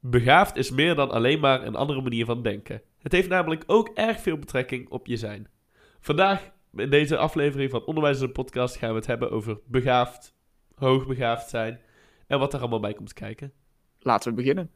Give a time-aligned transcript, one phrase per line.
[0.00, 2.82] Begaafd is meer dan alleen maar een andere manier van denken.
[2.98, 5.48] Het heeft namelijk ook erg veel betrekking op je zijn.
[6.00, 10.34] Vandaag, in deze aflevering van Onderwijs een podcast, gaan we het hebben over begaafd,
[10.74, 11.80] hoogbegaafd zijn
[12.26, 13.52] en wat er allemaal bij komt kijken.
[13.98, 14.70] Laten we beginnen.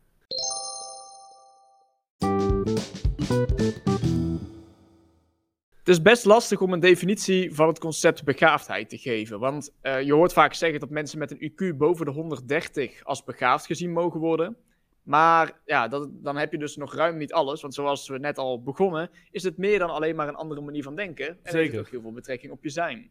[5.79, 9.39] Het is best lastig om een definitie van het concept begaafdheid te geven.
[9.39, 13.25] Want uh, je hoort vaak zeggen dat mensen met een IQ boven de 130 als
[13.25, 14.57] begaafd gezien mogen worden.
[15.03, 17.61] Maar ja, dat, dan heb je dus nog ruim niet alles.
[17.61, 20.83] Want zoals we net al begonnen, is het meer dan alleen maar een andere manier
[20.83, 21.29] van denken.
[21.29, 21.59] En Zeker.
[21.61, 23.11] heeft ook heel veel betrekking op je zijn.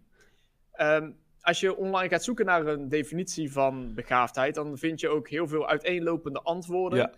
[0.82, 5.30] Um, als je online gaat zoeken naar een definitie van begaafdheid, dan vind je ook
[5.30, 7.00] heel veel uiteenlopende antwoorden.
[7.00, 7.14] Ja.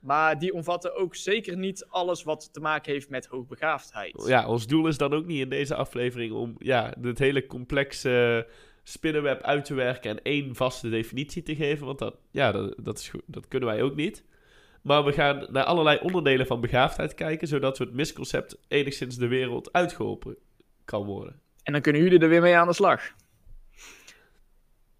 [0.00, 4.24] Maar die omvatten ook zeker niet alles wat te maken heeft met hoogbegaafdheid.
[4.26, 8.46] Ja, ons doel is dan ook niet in deze aflevering om ja, het hele complexe
[8.88, 11.86] spinnenweb uit te werken en één vaste definitie te geven.
[11.86, 14.24] Want dat, ja, dat, dat, is dat kunnen wij ook niet.
[14.82, 19.26] Maar we gaan naar allerlei onderdelen van begaafdheid kijken, zodat we het misconcept enigszins de
[19.26, 20.36] wereld uitgeholpen
[20.84, 21.40] kan worden.
[21.62, 23.14] En dan kunnen jullie er weer mee aan de slag.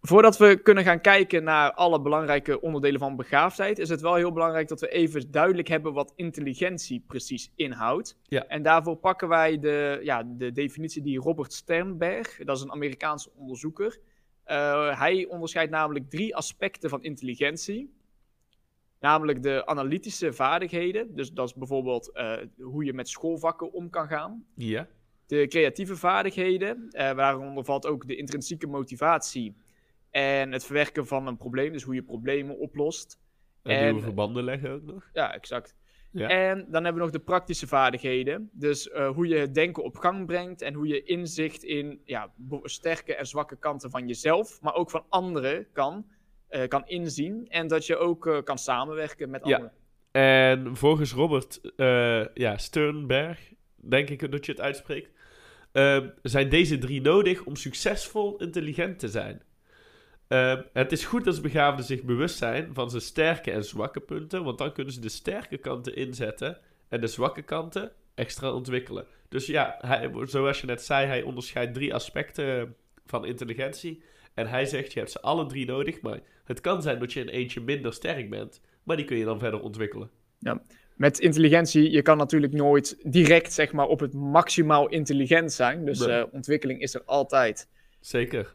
[0.07, 4.33] Voordat we kunnen gaan kijken naar alle belangrijke onderdelen van begaafdheid, is het wel heel
[4.33, 8.19] belangrijk dat we even duidelijk hebben wat intelligentie precies inhoudt.
[8.23, 8.47] Ja.
[8.47, 13.31] En daarvoor pakken wij de, ja, de definitie die Robert Sternberg, dat is een Amerikaanse
[13.35, 13.99] onderzoeker,
[14.47, 17.95] uh, hij onderscheidt namelijk drie aspecten van intelligentie.
[19.01, 24.09] Namelijk de analytische vaardigheden, dus dat is bijvoorbeeld uh, hoe je met schoolvakken om kan
[24.09, 24.45] gaan.
[24.55, 24.89] Ja.
[25.27, 29.57] De creatieve vaardigheden, uh, waaronder valt ook de intrinsieke motivatie
[30.17, 33.21] en het verwerken van een probleem, dus hoe je problemen oplost.
[33.63, 35.11] En, nieuwe verbanden leggen ook nog.
[35.13, 35.77] Ja, exact.
[36.13, 36.29] Ja.
[36.29, 38.51] En dan hebben we nog de praktische vaardigheden.
[38.53, 42.33] Dus uh, hoe je het denken op gang brengt en hoe je inzicht in ja,
[42.63, 46.07] sterke en zwakke kanten van jezelf, maar ook van anderen kan,
[46.51, 47.49] uh, kan inzien.
[47.49, 49.73] En dat je ook uh, kan samenwerken met anderen.
[50.13, 50.51] Ja.
[50.53, 51.61] En volgens Robert
[52.35, 55.11] ja, Sternberg, denk ik dat je het uitspreekt,
[56.23, 59.43] zijn deze drie nodig om succesvol intelligent te zijn.
[60.29, 64.45] Uh, het is goed als begaafden zich bewust zijn van zijn sterke en zwakke punten,
[64.45, 69.07] want dan kunnen ze de sterke kanten inzetten en de zwakke kanten extra ontwikkelen.
[69.29, 72.75] Dus ja, hij, zoals je net zei, hij onderscheidt drie aspecten
[73.07, 74.03] van intelligentie.
[74.35, 77.21] En hij zegt, je hebt ze alle drie nodig, maar het kan zijn dat je
[77.21, 80.11] in eentje minder sterk bent, maar die kun je dan verder ontwikkelen.
[80.39, 80.63] Ja,
[80.97, 85.85] met intelligentie, je kan natuurlijk nooit direct zeg maar, op het maximaal intelligent zijn.
[85.85, 86.19] Dus nee.
[86.19, 87.69] uh, ontwikkeling is er altijd.
[88.01, 88.55] Zeker.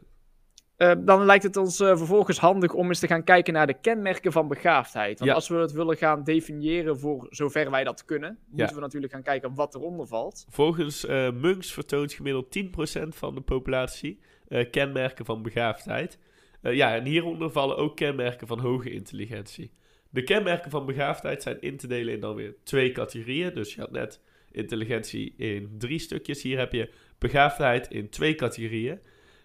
[0.82, 3.80] Uh, dan lijkt het ons uh, vervolgens handig om eens te gaan kijken naar de
[3.80, 5.18] kenmerken van begaafdheid.
[5.18, 5.36] Want Ja.
[5.36, 8.46] als we het willen gaan definiëren voor zover wij dat kunnen, Ja.
[8.56, 10.46] moeten we natuurlijk gaan kijken wat eronder valt.
[10.48, 16.18] Volgens eh Munks vertoont gemiddeld 10% van de populatie eh, kenmerken van begaafdheid.
[16.62, 19.72] Eh, ja, en hieronder vallen ook kenmerken van hoge intelligentie.
[20.10, 23.54] De kenmerken van begaafdheid zijn in te delen in dan weer twee categorieën.
[23.54, 26.42] Dus je had net intelligentie in drie stukjes.
[26.42, 29.00] Hier heb je begaafdheid in twee categorieën.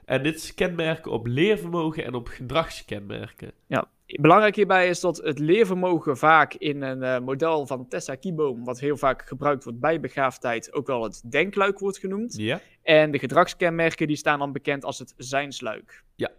[0.08, 3.52] En dit is kenmerken op leervermogen en op gedragskenmerken.
[4.06, 8.80] Belangrijk hierbij is dat het leervermogen vaak in een eh, model van Tessa Kieboom, wat
[8.80, 12.38] heel vaak gebruikt wordt bij begaafdheid, ook wel het denkluik wordt genoemd.
[12.38, 12.62] Ja?
[12.82, 16.04] En de gedragskenmerken die staan dan bekend als het zijnsluik.
[16.16, 16.32] Ja.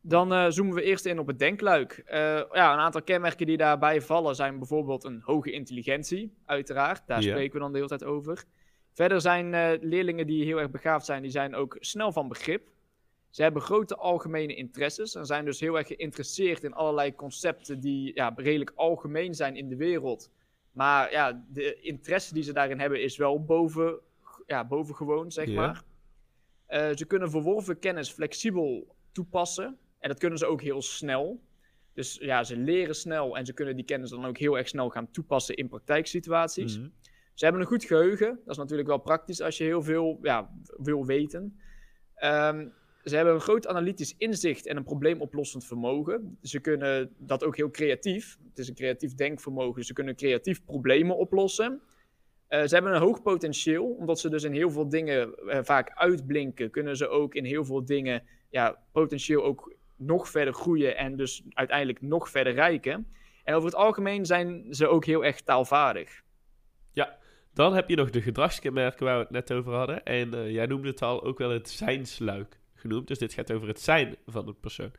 [0.00, 2.02] Dan eh, zoomen we eerst in op het denkluik.
[2.06, 2.20] Eh,
[2.52, 7.02] ja, een aantal kenmerken die daarbij vallen zijn bijvoorbeeld een hoge intelligentie, uiteraard.
[7.06, 7.28] Daar Ja.
[7.30, 8.44] spreken we dan de hele tijd over.
[8.94, 12.68] Verder zijn eh, leerlingen die heel erg begaafd zijn, die zijn ook snel van begrip.
[13.30, 18.14] Ze hebben grote algemene interesses en zijn dus heel erg geïnteresseerd in allerlei concepten die
[18.14, 20.30] ja, redelijk algemeen zijn in de wereld.
[20.72, 23.98] Maar ja, de interesse die ze daarin hebben is wel boven,
[24.46, 25.82] ja, bovengewoon, zeg maar.
[26.66, 29.78] Eh, ze kunnen verworven kennis flexibel toepassen.
[29.98, 31.40] En dat kunnen ze ook heel snel.
[31.92, 34.88] Dus ja, ze leren snel en ze kunnen die kennis dan ook heel erg snel
[34.88, 36.78] gaan toepassen in praktijksituaties.
[36.78, 36.88] Mhm.
[37.34, 38.40] Ze hebben een goed geheugen.
[38.44, 41.60] Dat is natuurlijk wel praktisch als je heel veel ja, wil weten.
[42.14, 42.68] Ehm,
[43.04, 46.38] ze hebben een groot analytisch inzicht en een probleemoplossend vermogen.
[46.42, 48.38] Ze kunnen dat ook heel creatief.
[48.48, 49.84] Het is een creatief denkvermogen.
[49.84, 51.80] Ze kunnen creatief problemen oplossen.
[52.46, 55.90] Eh, ze hebben een hoog potentieel, omdat ze dus in heel veel dingen eh, vaak
[55.94, 56.70] uitblinken.
[56.70, 61.44] Kunnen ze ook in heel veel dingen ja, potentieel ook nog verder groeien en dus
[61.48, 63.06] uiteindelijk nog verder rijken.
[63.44, 66.22] En over het algemeen zijn ze ook heel erg taalvaardig.
[67.54, 70.04] Dan heb je nog de gedragskenmerken waar we het net over hadden.
[70.04, 73.08] En eh, jij noemde het al ook wel het zijnsluik genoemd.
[73.08, 74.90] Dus dit gaat over het zijn van een persoon.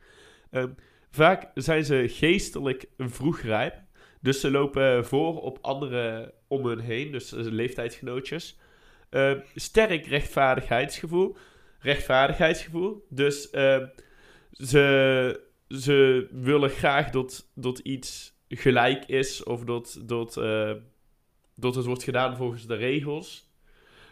[0.50, 0.70] Ehm,
[1.10, 3.74] vaak zijn ze geestelijk vroegrijp.
[4.20, 7.12] Dus ze lopen voor op anderen om hun heen.
[7.12, 8.58] Dus eh, leeftijdsgenootjes.
[9.10, 11.36] Ehm, sterk rechtvaardigheidsgevoel.
[11.78, 13.06] Rechtvaardigheidsgevoel.
[13.08, 13.86] Dus ehm,
[14.50, 20.70] ze, ze willen graag dat, dat iets gelijk is of dat, dat, uh,
[21.56, 23.50] dat het wordt gedaan volgens de regels.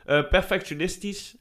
[0.06, 1.36] Uh, perfectionistisch.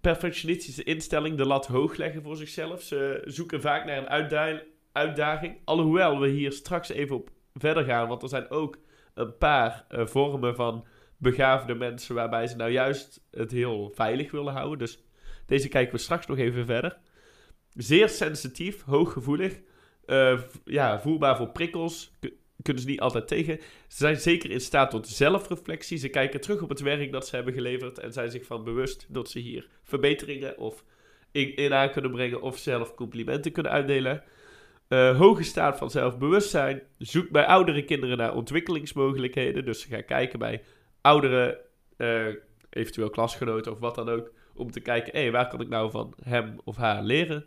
[0.00, 2.82] Perfectionistische instelling, de lat hoog leggen voor zichzelf.
[2.82, 4.62] Ze zoeken vaak naar een
[4.92, 5.58] uitdaging.
[5.64, 8.78] Alhoewel we hier straks even op verder gaan, want er zijn ook
[9.14, 10.86] een paar uh, vormen van
[11.16, 14.78] begaafde mensen waarbij ze nou juist het heel veilig willen houden.
[14.78, 15.02] Dus
[15.46, 16.98] deze kijken we straks nog even verder.
[17.74, 19.60] Zeer sensitief, hooggevoelig.
[20.06, 22.12] Uh, ja, voelbaar voor prikkels.
[22.68, 23.58] Kunnen ze niet altijd tegen.
[23.88, 25.98] Ze zijn zeker in staat tot zelfreflectie.
[25.98, 27.98] Ze kijken terug op het werk dat ze hebben geleverd.
[27.98, 30.84] En zijn zich van bewust dat ze hier verbeteringen of
[31.30, 32.42] in, aan kunnen brengen.
[32.42, 34.22] Of zelf complimenten kunnen uitdelen.
[34.88, 36.82] Uh, hoge staat van zelfbewustzijn.
[36.98, 39.64] Zoekt bij oudere kinderen naar ontwikkelingsmogelijkheden.
[39.64, 40.62] Dus ze gaan kijken bij
[41.00, 41.60] oudere,
[41.96, 42.26] uh,
[42.70, 44.32] eventueel klasgenoten of wat dan ook.
[44.54, 47.46] Om te kijken, hey, waar kan ik nou van hem of haar leren?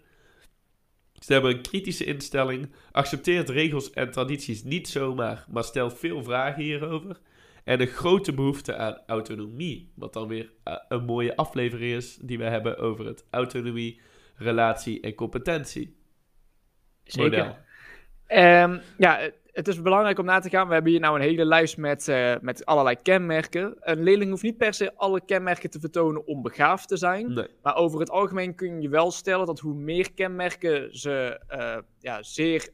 [1.21, 6.63] Ze hebben een kritische instelling, accepteert regels en tradities niet zomaar, maar stelt veel vragen
[6.63, 7.19] hierover.
[7.63, 12.37] En een grote behoefte aan autonomie, wat dan weer eh, een mooie aflevering is die
[12.37, 14.01] we hebben over het autonomie,
[14.35, 15.97] relatie en competentie.
[17.03, 17.45] Zeker.
[18.27, 20.67] Um, ja, het is belangrijk om na te gaan.
[20.67, 23.75] We hebben hier nou een hele lijst met, uh, met allerlei kenmerken.
[23.79, 27.33] Een leerling hoeft niet per se alle kenmerken te vertonen om begaafd te zijn.
[27.33, 27.47] Nee.
[27.61, 32.23] Maar over het algemeen kun je wel stellen dat hoe meer kenmerken ze uh, ja,
[32.23, 32.69] zeer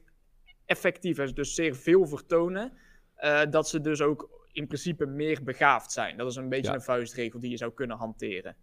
[0.66, 2.74] effectief en dus zeer veel vertonen,
[3.24, 6.18] uh, dat ze dus ook in principe meer begaafd zijn.
[6.18, 6.74] Dat is een beetje Ja.
[6.74, 8.56] een vuistregel die je zou kunnen hanteren.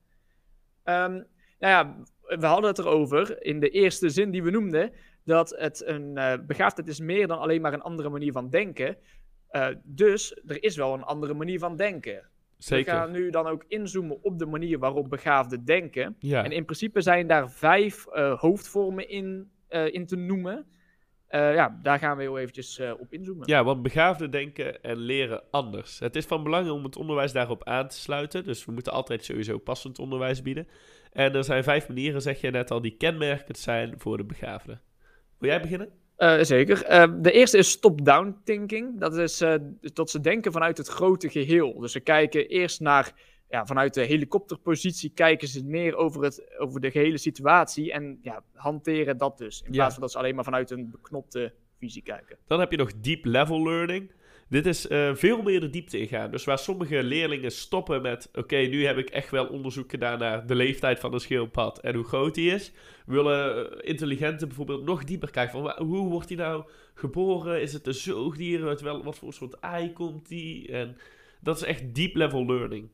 [0.83, 1.25] Ehm, nou
[1.59, 1.97] ja,
[2.39, 4.93] we hadden het erover in de eerste zin die we noemden
[5.25, 8.97] dat het een eh, begaafdheid is meer dan alleen maar een andere manier van denken.
[9.49, 12.29] Eh, dus er is wel een andere manier van denken.
[12.59, 12.93] Zeker.
[12.93, 16.17] We gaan nu dan ook inzoomen op de manier waarop begaafden denken.
[16.19, 16.45] Ja.
[16.45, 20.67] En in principe zijn daar vijf eh, hoofdvormen in, in te noemen.
[21.29, 23.49] Ja, daar gaan we heel eventjes op inzoomen.
[23.49, 25.99] Ja, want begaafden denken en leren anders.
[25.99, 28.45] Het is van belang om het onderwijs daarop aan te sluiten.
[28.45, 30.69] Dus we moeten altijd sowieso passend onderwijs bieden.
[31.13, 34.81] En er zijn vijf manieren, zeg je net al, die kenmerkend zijn voor de begaafden.
[35.45, 35.89] Wil jij beginnen?
[36.17, 36.85] Eh, zeker.
[36.85, 39.01] Eh, de eerste is top-down thinking.
[39.01, 41.81] Dat is eh, dat ze denken vanuit het grote geheel.
[41.81, 43.13] Dus ze kijken eerst naar,
[43.49, 48.43] ja, vanuit de helikopterpositie, kijken ze neer over, het, over de gehele situatie en ja,
[48.55, 49.61] hanteren dat dus.
[49.61, 49.77] In Ja.
[49.79, 52.37] plaats van dat ze alleen maar vanuit een beknopte visie kijken.
[52.47, 54.11] Dan heb je nog deep level learning.
[54.49, 56.31] Dit is eh, veel meer de diepte ingaan.
[56.31, 58.29] Dus waar sommige leerlingen stoppen met...
[58.35, 61.95] Oké, nu heb ik echt wel onderzoek gedaan naar de leeftijd van een schildpad en
[61.95, 62.73] hoe groot die is.
[63.07, 65.87] Willen eh, intelligenten bijvoorbeeld nog dieper kijken van...
[65.87, 66.65] Hoe wordt die nou
[66.95, 67.63] geboren?
[67.63, 68.65] Is het een zoogdier?
[69.03, 70.69] Wat voor soort ei komt die?
[70.73, 70.97] En
[71.41, 72.89] dat is echt deep level learning.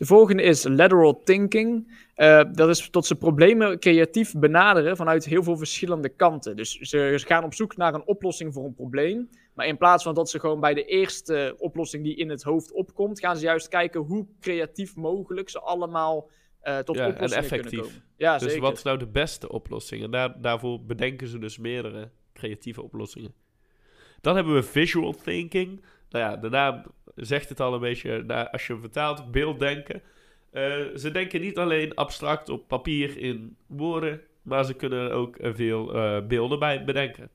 [0.00, 1.98] De volgende is lateral thinking.
[2.14, 6.56] Eh, dat is dat ze problemen creatief benaderen vanuit heel veel verschillende kanten.
[6.56, 9.28] Dus ze, ze gaan op zoek naar een oplossing voor een probleem.
[9.54, 12.72] Maar in plaats van dat ze gewoon bij de eerste oplossing die in het hoofd
[12.72, 16.30] opkomt, gaan ze juist kijken hoe creatief mogelijk ze allemaal
[16.60, 17.80] eh, tot Ja, en oplossingen kunnen effectief.
[17.80, 18.02] komen.
[18.16, 18.60] Ja, dus zeker.
[18.60, 20.02] wat is nou de beste oplossing?
[20.02, 23.34] En daar, daarvoor bedenken ze dus meerdere creatieve oplossingen.
[24.20, 25.84] Dan hebben we visual thinking.
[26.10, 26.82] Nou ja, de naam
[27.14, 28.22] zegt het al een beetje.
[28.22, 30.02] Nou, als je vertaalt, beelddenken.
[30.50, 30.62] Eh,
[30.96, 35.94] ze denken niet alleen abstract op papier in woorden, maar ze kunnen ook eh, veel
[35.94, 37.30] eh, beelden bij bedenken.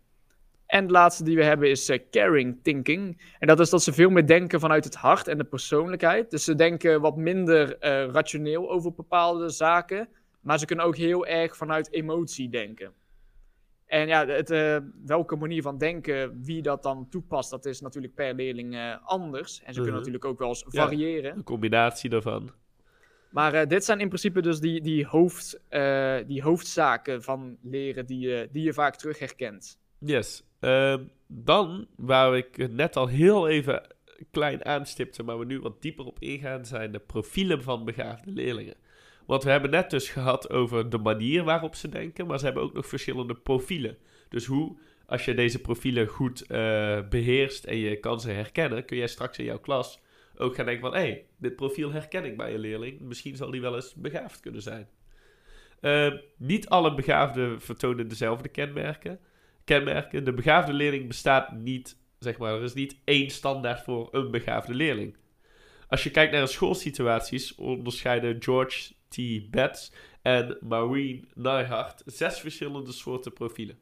[0.66, 3.22] En de laatste die we hebben is caring thinking.
[3.40, 6.32] En dat is dat ze veel meer denken vanuit het hart en de persoonlijkheid.
[6.32, 7.78] Dus ze denken wat minder
[8.12, 10.08] rationeel over bepaalde zaken.
[10.42, 12.92] Maar ze kunnen ook heel erg vanuit emotie denken.
[13.86, 18.14] En ja, het, eh, welke manier van denken, wie dat dan toepast, dat is natuurlijk
[18.16, 19.60] per leerling eh, anders.
[19.64, 19.96] En ze kunnen Mhm.
[19.98, 20.84] natuurlijk ook wel eens Ja.
[20.84, 21.36] variëren.
[21.36, 22.52] Een combinatie daarvan.
[23.30, 25.62] Maar eh, dit zijn in principe dus die, die, hoofd,
[26.28, 29.80] die hoofdzaken van leren die je, die je vaak terug herkent.
[30.00, 30.44] Yes.
[30.60, 33.88] Ehm, dan, waar ik het net al heel even
[34.32, 38.76] klein aanstipte, maar we nu wat dieper op ingaan, zijn de profielen van begaafde leerlingen.
[39.26, 42.64] Want we hebben net dus gehad over de manier waarop ze denken, maar ze hebben
[42.64, 43.98] ook nog verschillende profielen.
[44.30, 48.98] Dus hoe, als je deze profielen goed eh, beheerst en je kan ze herkennen, kun
[48.98, 50.02] jij straks in jouw klas
[50.38, 53.00] ook gaan denken van, hé, hey, dit profiel herken ik bij een leerling.
[53.00, 54.88] Misschien zal die wel eens begaafd kunnen zijn.
[55.82, 59.20] Ehm, niet alle begaafden vertonen dezelfde kenmerken
[59.66, 60.24] kenmerken.
[60.24, 64.74] De begaafde leerling bestaat niet, zeg maar, er is niet één standaard voor een begaafde
[64.74, 65.18] leerling.
[65.88, 69.50] Als je kijkt naar schoolsituaties, onderscheiden George T.
[69.52, 69.92] Betts
[70.22, 73.78] en Maureen Neihart zes verschillende soorten profielen.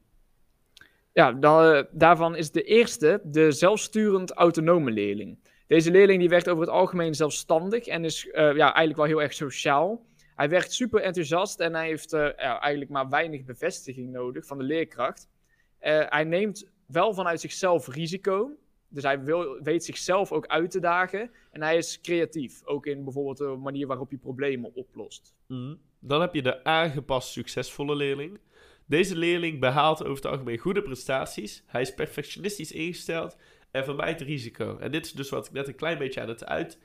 [1.14, 5.40] Ja, dan, eh, daarvan is de eerste de zelfsturend autonome leerling.
[5.68, 9.22] Deze leerling die werkt over het algemeen zelfstandig en is eh, ja, eigenlijk wel heel
[9.22, 10.06] erg sociaal.
[10.36, 14.58] Hij werkt super enthousiast en hij heeft eh, ja, eigenlijk maar weinig bevestiging nodig van
[14.58, 15.32] de leerkracht.
[15.80, 18.52] Hij neemt wel vanuit zichzelf risico,
[18.94, 21.32] Dus hij wil, weet zichzelf ook uit te dagen.
[21.52, 22.62] En hij is creatief.
[22.66, 25.34] Ook in bijvoorbeeld de manier waarop hij problemen oplost.
[25.48, 25.76] Mhm.
[26.00, 28.40] Dan heb je de aangepast succesvolle leerling.
[28.86, 31.64] Deze leerling behaalt over het algemeen goede prestaties.
[31.66, 33.38] Hij is perfectionistisch ingesteld
[33.72, 34.78] en vermijdt risico.
[34.78, 36.80] En dit is dus wat ik net een klein beetje aan het, uit,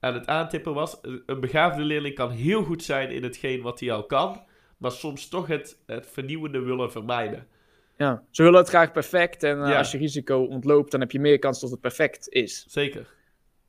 [0.00, 0.98] aan het aantippen was.
[1.26, 4.42] Een begaafde leerling kan heel goed zijn in hetgeen wat hij al kan,
[4.76, 7.46] maar soms toch het, het vernieuwende willen vermijden.
[8.00, 9.42] Ja, ze willen het graag perfect.
[9.42, 9.78] En eh, Ja.
[9.78, 12.64] als je risico ontloopt, dan heb je meer kans dat het perfect is.
[12.68, 13.14] Zeker.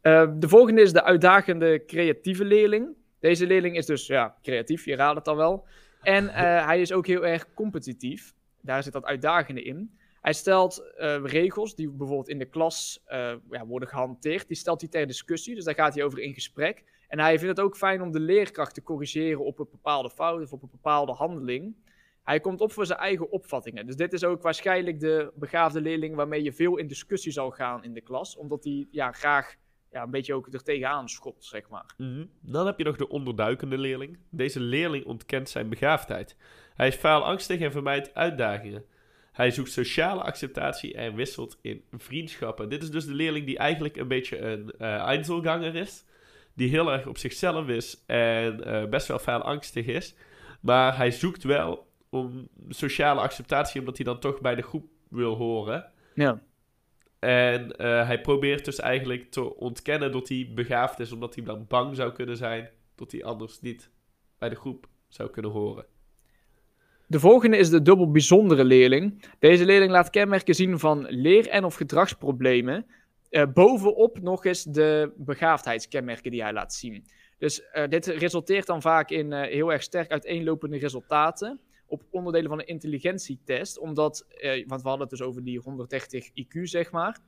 [0.02, 2.96] Eh, de volgende is de uitdagende creatieve leerling.
[3.20, 5.66] Deze leerling is dus ja, creatief, je raadt het al wel.
[6.02, 8.34] En eh, hij is ook heel erg competitief.
[8.62, 9.98] Daar zit dat uitdagende in.
[10.22, 10.92] Hij stelt
[11.24, 13.04] regels die bijvoorbeeld in de klas
[13.50, 14.48] ja, worden gehanteerd.
[14.48, 16.84] Die stelt hij ter discussie, dus daar gaat hij over in gesprek.
[17.08, 20.42] En hij vindt het ook fijn om de leerkracht te corrigeren op een bepaalde fout
[20.42, 21.76] of op een bepaalde handeling.
[22.24, 23.86] Hij komt op voor zijn eigen opvattingen.
[23.86, 27.84] Dus dit is ook waarschijnlijk de begaafde leerling waarmee je veel in discussie zal gaan
[27.84, 28.38] in de klas.
[28.38, 29.56] Omdat hij ja, graag
[29.92, 31.94] ja, een beetje ook er tegenaan schopt, zeg maar.
[31.98, 32.26] Mhm.
[32.42, 34.18] Dan heb je nog de onderduikende leerling.
[34.30, 36.38] Deze leerling ontkent zijn begaafdheid.
[36.74, 38.86] Hij is faalangstig en vermijdt uitdagingen.
[39.32, 42.70] Hij zoekt sociale acceptatie en wisselt in vriendschappen.
[42.70, 46.06] Dit is dus de leerling die eigenlijk een beetje een Einzelganger is.
[46.54, 50.16] Die heel erg op zichzelf is en eh, best wel faalangstig is.
[50.62, 55.36] Maar hij zoekt wel om sociale acceptatie, omdat hij dan toch bij de groep wil
[55.36, 55.92] horen.
[56.14, 56.42] Ja.
[57.20, 61.66] En eh, hij probeert dus eigenlijk te ontkennen dat hij begaafd is, omdat hij dan
[61.68, 63.90] bang zou kunnen zijn dat hij anders niet
[64.38, 65.86] bij de groep zou kunnen horen.
[67.08, 69.24] De volgende is de dubbel bijzondere leerling.
[69.40, 72.86] Deze leerling laat kenmerken zien van leer- en of gedragsproblemen.
[73.30, 77.06] eh, bovenop nog eens de begaafdheidskenmerken die hij laat zien.
[77.38, 81.60] Dus eh, dit resulteert dan vaak in heel erg sterk uiteenlopende resultaten
[81.92, 83.80] op onderdelen van een intelligentietest.
[83.80, 87.20] Omdat, eh, want we hadden het dus over die 130 IQ, zeg maar.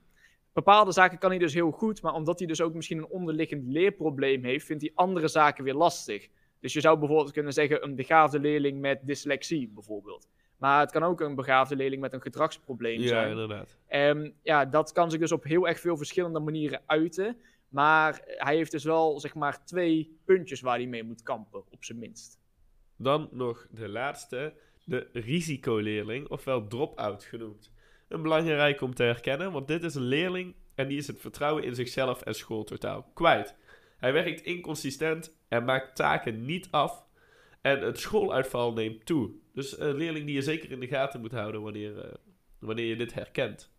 [0.54, 3.64] Bepaalde zaken kan hij dus heel goed, maar omdat hij dus ook misschien een onderliggend
[3.68, 6.28] leerprobleem heeft, vindt hij andere zaken weer lastig.
[6.60, 10.28] Dus je zou bijvoorbeeld kunnen zeggen een begaafde leerling met dyslexie, bijvoorbeeld.
[10.58, 13.30] Maar het kan ook een begaafde leerling met een gedragsprobleem Ja, zijn.
[13.30, 13.78] inderdaad.
[13.88, 17.38] En ja, dat kan zich dus op heel erg veel verschillende manieren uiten.
[17.70, 21.84] Maar hij heeft dus wel, zeg maar, twee puntjes waar hij mee moet kampen, op
[21.84, 22.40] zijn minst.
[22.98, 24.54] Dan nog de laatste,
[24.86, 27.72] de risicoleerling, ofwel drop-out genoemd.
[28.08, 31.64] Een belangrijk om te herkennen, want dit is een leerling en die is het vertrouwen
[31.64, 33.56] in zichzelf en school totaal kwijt.
[33.98, 37.06] Hij werkt inconsistent en maakt taken niet af
[37.62, 39.32] en het schooluitval neemt toe.
[39.54, 42.14] Dus een leerling die je zeker in de gaten moet houden wanneer, eh,
[42.60, 43.72] wanneer je dit herkent.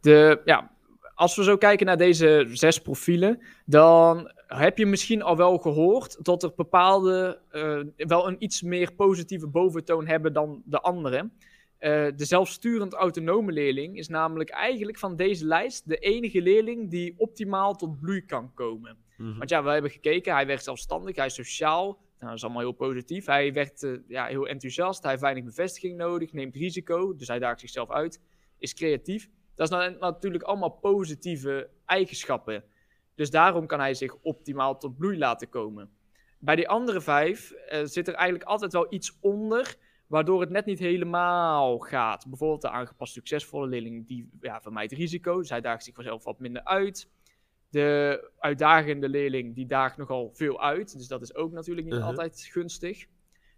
[0.00, 0.76] De, ja,
[1.14, 6.24] als we zo kijken naar deze zes profielen, dan heb je misschien al wel gehoord
[6.24, 11.30] dat er bepaalde eh, wel een iets meer positieve boventoon hebben dan de andere.
[11.82, 17.14] Eh, de zelfsturend autonome leerling is namelijk eigenlijk van deze lijst de enige leerling die
[17.16, 18.96] optimaal tot bloei kan komen.
[19.16, 19.38] Mhm.
[19.38, 21.86] Want ja, we hebben gekeken, hij werd zelfstandig, hij is sociaal.
[21.86, 23.26] Nou, dat is allemaal heel positief.
[23.26, 27.38] Hij werd eh, ja, heel enthousiast, hij heeft weinig bevestiging nodig, neemt risico, dus hij
[27.38, 28.20] daagt zichzelf uit,
[28.58, 29.28] is creatief.
[29.68, 32.64] Dat is nou- natuurlijk allemaal positieve eigenschappen.
[33.14, 35.90] Dus daarom kan hij zich optimaal tot bloei laten komen.
[36.38, 39.76] Bij die andere vijf eh, zit er eigenlijk altijd wel iets onder,
[40.06, 42.26] waardoor het net niet helemaal gaat.
[42.28, 46.38] Bijvoorbeeld de aangepast succesvolle leerling, die ja, vermijdt risico, dus hij daagt zich vanzelf wat
[46.38, 47.10] minder uit.
[47.68, 52.06] De uitdagende leerling, die daagt nogal veel uit, dus dat is ook natuurlijk niet Mhm.
[52.06, 53.06] altijd gunstig.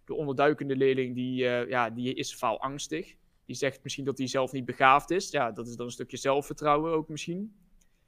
[0.05, 3.15] De onderduikende leerling, die, eh, ja, die is faalangstig.
[3.45, 5.29] Die zegt misschien dat hij zelf niet begaafd is.
[5.29, 7.55] Ja, dat is dan een stukje zelfvertrouwen ook misschien.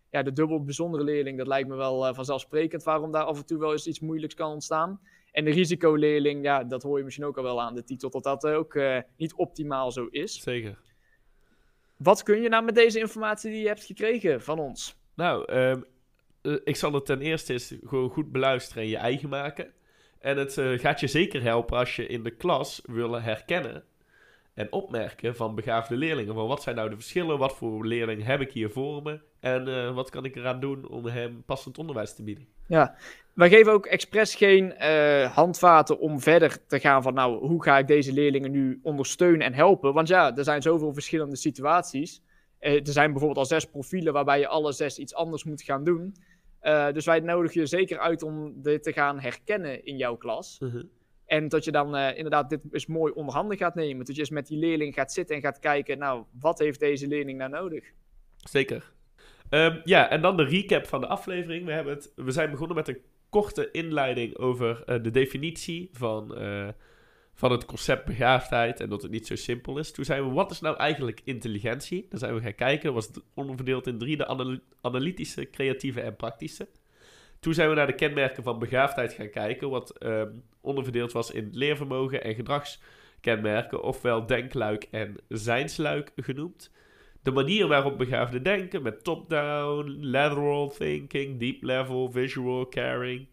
[0.09, 3.45] Ja, de dubbel bijzondere leerling, dat lijkt me wel eh, vanzelfsprekend waarom daar af en
[3.45, 4.99] toe wel eens iets moeilijks kan ontstaan.
[5.31, 8.23] En de risicoleerling, ja, dat hoor je misschien ook al wel aan de titel, dat
[8.23, 10.41] dat ook eh, niet optimaal zo is.
[10.41, 10.79] Zeker.
[11.97, 14.95] Wat kun je nou met deze informatie die je hebt gekregen van ons?
[15.13, 15.81] Nou, ehm,
[16.41, 19.73] eh, ik zal het ten eerste eens gewoon goed beluisteren en je eigen maken.
[20.19, 23.83] En het gaat je zeker helpen als je in de klas wil herkennen
[24.57, 26.33] en opmerken van begaafde leerlingen.
[26.33, 27.37] Van wat zijn nou de verschillen?
[27.37, 29.19] Wat voor leerling heb ik hier voor me?
[29.39, 32.47] En eh, wat kan ik eraan doen om hem passend onderwijs te bieden?
[32.67, 32.95] Ja,
[33.33, 37.77] wij geven ook expres geen eh, handvaten om verder te gaan van, nou, hoe ga
[37.77, 39.93] ik deze leerlingen nu ondersteunen en helpen?
[39.93, 42.21] Want ja, er zijn zoveel verschillende situaties.
[42.59, 45.83] Eh, er zijn bijvoorbeeld al zes profielen waarbij je alle zes iets anders moet gaan
[45.83, 46.15] doen.
[46.93, 50.59] Dus wij nodigen je zeker uit om dit te gaan herkennen in jouw klas.
[51.27, 54.05] En dat je dan eh, inderdaad dit eens mooi onder handen gaat nemen.
[54.05, 57.07] Dat je eens met die leerling gaat zitten en gaat kijken, nou, wat heeft deze
[57.07, 57.91] leerling nou nodig?
[58.37, 58.91] Zeker.
[59.49, 61.65] Ehm, ja, en dan de recap van de aflevering.
[61.65, 66.35] We, hebben het, we zijn begonnen met een korte inleiding over eh, de definitie van,
[66.37, 66.67] eh,
[67.33, 69.91] van het concept begaafdheid en dat het niet zo simpel is.
[69.91, 72.05] Toen zijn we, wat is nou eigenlijk intelligentie?
[72.09, 76.67] Dan zijn we gaan kijken, dat was onderverdeeld in drie, de analytische, creatieve en praktische.
[77.39, 81.49] Toen zijn we naar de kenmerken van begaafdheid gaan kijken, wat ehm, onderverdeeld was in
[81.51, 86.71] leervermogen en gedragskenmerken, ofwel denkluik en zijnsluik genoemd.
[87.21, 93.27] De manier waarop begaafden denken, met top-down, lateral thinking, deep level, visual, caring.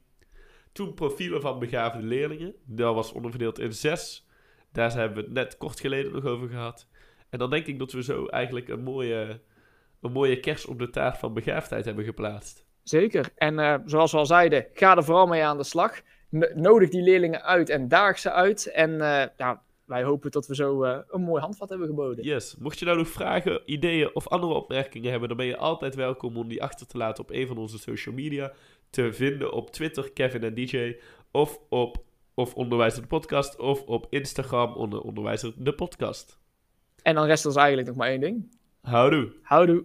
[0.72, 4.26] Toen profielen van begaafde leerlingen, dat was onderverdeeld in zes.
[4.72, 6.88] Daar hebben we het net kort geleden nog over gehad.
[7.30, 9.40] En dan denk ik dat we zo eigenlijk een mooie,
[10.00, 12.63] een mooie kers op de taart van begaafdheid hebben geplaatst.
[12.84, 13.28] Zeker.
[13.36, 16.00] En uh, zoals we al zeiden, ga er vooral mee aan de slag.
[16.54, 18.66] nodig die leerlingen uit en daag ze uit.
[18.66, 22.24] En uh, ja, wij hopen dat we zo uh, een mooi handvat hebben geboden.
[22.24, 22.56] Yes.
[22.58, 26.36] Mocht je nou nog vragen, ideeën of andere opmerkingen hebben, dan ben je altijd welkom
[26.36, 28.52] om die achter te laten op een van onze social media.
[28.90, 30.96] Te vinden op Twitter, Kevin en DJ.
[31.30, 32.02] Of op
[32.34, 33.58] of Onderwijzer de Podcast.
[33.58, 36.38] Of op Instagram onder Onderwijzer de Podcast.
[37.02, 38.56] En dan rest ons eigenlijk nog maar één ding.
[38.80, 39.32] Houdoe.
[39.42, 39.84] Houdoe.